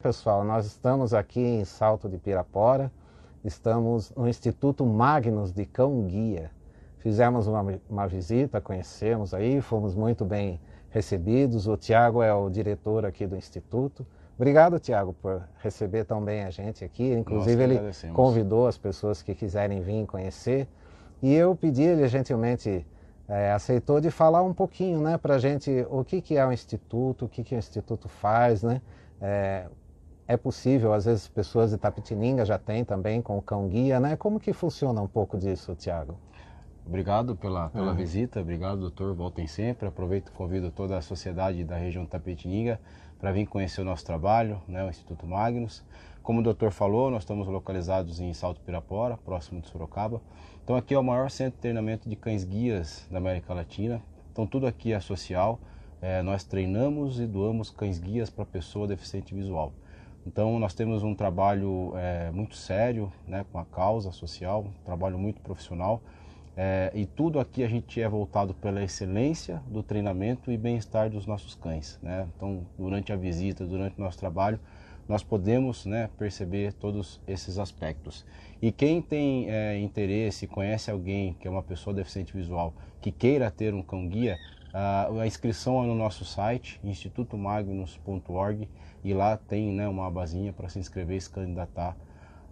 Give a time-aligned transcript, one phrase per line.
[0.00, 2.88] Pessoal, nós estamos aqui em Salto de Pirapora,
[3.44, 6.52] estamos no Instituto Magnus de Cão Guia.
[6.98, 11.66] Fizemos uma, uma visita, conhecemos aí, fomos muito bem recebidos.
[11.66, 14.06] O Tiago é o diretor aqui do Instituto.
[14.36, 17.12] Obrigado, Tiago, por receber tão bem a gente aqui.
[17.14, 17.80] Inclusive, ele
[18.14, 20.68] convidou as pessoas que quiserem vir conhecer.
[21.20, 22.86] E eu pedi, ele gentilmente
[23.26, 26.52] é, aceitou de falar um pouquinho né, para a gente o que, que é o
[26.52, 28.80] Instituto, o que, que o Instituto faz, né?
[29.20, 29.66] É,
[30.28, 34.14] é possível, às vezes pessoas de Tapetininga já têm também com o cão guia, né?
[34.14, 36.18] Como que funciona um pouco disso, Tiago?
[36.86, 37.96] Obrigado pela, pela uhum.
[37.96, 39.88] visita, obrigado doutor, voltem sempre.
[39.88, 42.78] Aproveito e convido toda a sociedade da região de Tapetininga
[43.18, 45.82] para vir conhecer o nosso trabalho, né, o Instituto Magnus.
[46.22, 50.20] Como o doutor falou, nós estamos localizados em Salto Pirapora, próximo de Sorocaba.
[50.62, 54.02] Então aqui é o maior centro de treinamento de cães guias da América Latina.
[54.30, 55.58] Então tudo aqui é social.
[56.02, 59.72] É, nós treinamos e doamos cães guias para pessoa deficiente visual.
[60.28, 65.18] Então nós temos um trabalho é, muito sério, né, com a causa social, um trabalho
[65.18, 66.02] muito profissional.
[66.54, 71.24] É, e tudo aqui a gente é voltado pela excelência do treinamento e bem-estar dos
[71.24, 71.98] nossos cães.
[72.02, 72.28] Né?
[72.36, 74.60] Então, durante a visita, durante o nosso trabalho,
[75.08, 78.26] nós podemos né, perceber todos esses aspectos.
[78.60, 83.50] E quem tem é, interesse, conhece alguém que é uma pessoa deficiente visual, que queira
[83.50, 84.36] ter um cão-guia,
[84.72, 88.68] a inscrição é no nosso site, institutomagnus.org,
[89.02, 91.96] e lá tem né, uma abazinha para se inscrever e se candidatar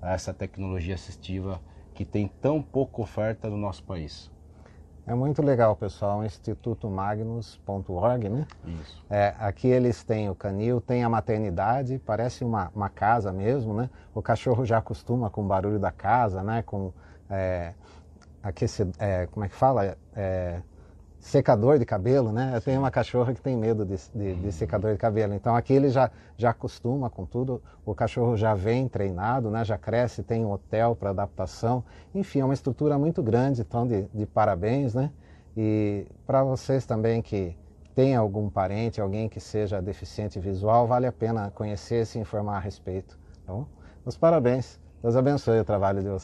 [0.00, 1.60] a essa tecnologia assistiva
[1.94, 4.30] que tem tão pouca oferta no nosso país.
[5.04, 8.46] É muito legal, pessoal, institutomagnus.org, né?
[8.64, 9.04] Isso.
[9.10, 13.90] É, aqui eles têm o canil, tem a maternidade, parece uma, uma casa mesmo, né?
[14.14, 16.62] O cachorro já acostuma com o barulho da casa, né?
[16.62, 16.92] Com
[17.28, 17.74] é,
[18.40, 19.98] aquece, é, como é que fala?
[20.14, 20.62] É,
[21.22, 22.50] secador de cabelo, né?
[22.52, 25.32] Eu tenho uma cachorra que tem medo de, de, de, secador de cabelo.
[25.34, 27.62] Então aqui ele já, já acostuma com tudo.
[27.86, 29.64] O cachorro já vem treinado, né?
[29.64, 31.84] Já cresce, tem um hotel para adaptação.
[32.12, 35.12] Enfim, é uma estrutura muito grande, então de, de parabéns, né?
[35.56, 37.56] E para vocês também que
[37.94, 42.56] têm algum parente, alguém que seja deficiente visual, vale a pena conhecer e se informar
[42.56, 43.16] a respeito.
[43.46, 43.66] Tá bom?
[44.04, 44.80] Os parabéns.
[45.00, 46.20] Deus abençoe o trabalho de vocês.